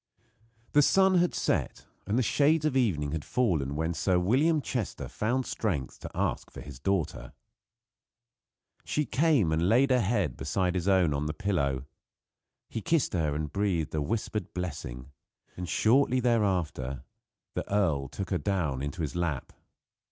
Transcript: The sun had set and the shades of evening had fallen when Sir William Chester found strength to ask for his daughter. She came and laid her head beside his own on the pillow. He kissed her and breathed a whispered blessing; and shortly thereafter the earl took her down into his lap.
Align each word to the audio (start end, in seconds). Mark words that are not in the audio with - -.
The 0.71 0.81
sun 0.81 1.19
had 1.19 1.35
set 1.35 1.85
and 2.07 2.17
the 2.17 2.23
shades 2.23 2.65
of 2.65 2.75
evening 2.75 3.11
had 3.11 3.23
fallen 3.23 3.75
when 3.75 3.93
Sir 3.93 4.17
William 4.17 4.59
Chester 4.59 5.07
found 5.07 5.45
strength 5.45 5.99
to 5.99 6.09
ask 6.15 6.49
for 6.49 6.59
his 6.61 6.79
daughter. 6.79 7.33
She 8.83 9.05
came 9.05 9.51
and 9.51 9.69
laid 9.69 9.91
her 9.91 10.01
head 10.01 10.37
beside 10.37 10.73
his 10.73 10.87
own 10.87 11.13
on 11.13 11.27
the 11.27 11.35
pillow. 11.35 11.85
He 12.67 12.81
kissed 12.81 13.13
her 13.13 13.35
and 13.35 13.53
breathed 13.53 13.93
a 13.93 14.01
whispered 14.01 14.55
blessing; 14.55 15.11
and 15.55 15.69
shortly 15.69 16.19
thereafter 16.19 17.03
the 17.53 17.71
earl 17.71 18.07
took 18.07 18.31
her 18.31 18.39
down 18.39 18.81
into 18.81 19.03
his 19.03 19.15
lap. 19.15 19.53